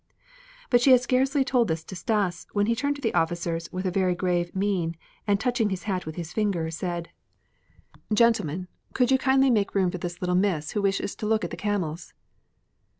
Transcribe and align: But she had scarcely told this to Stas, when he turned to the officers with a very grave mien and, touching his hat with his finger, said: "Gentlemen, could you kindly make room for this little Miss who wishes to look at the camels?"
But 0.71 0.81
she 0.81 0.93
had 0.93 1.01
scarcely 1.01 1.43
told 1.43 1.67
this 1.67 1.83
to 1.83 1.95
Stas, 1.95 2.47
when 2.53 2.65
he 2.65 2.73
turned 2.75 2.95
to 2.95 3.03
the 3.03 3.13
officers 3.13 3.71
with 3.71 3.85
a 3.85 3.91
very 3.91 4.15
grave 4.15 4.55
mien 4.55 4.95
and, 5.27 5.39
touching 5.39 5.69
his 5.69 5.83
hat 5.83 6.07
with 6.07 6.15
his 6.15 6.33
finger, 6.33 6.71
said: 6.71 7.09
"Gentlemen, 8.11 8.67
could 8.93 9.11
you 9.11 9.19
kindly 9.19 9.51
make 9.51 9.75
room 9.75 9.91
for 9.91 9.99
this 9.99 10.19
little 10.19 10.33
Miss 10.33 10.71
who 10.71 10.81
wishes 10.81 11.13
to 11.17 11.27
look 11.27 11.43
at 11.43 11.51
the 11.51 11.55
camels?" 11.55 12.15